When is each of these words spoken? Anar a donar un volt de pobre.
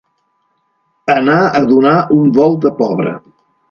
Anar 1.17 1.37
a 1.61 1.63
donar 1.69 1.95
un 2.19 2.35
volt 2.43 2.63
de 2.69 2.77
pobre. 2.85 3.19